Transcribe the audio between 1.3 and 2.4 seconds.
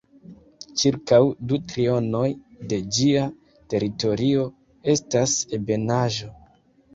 du trionoj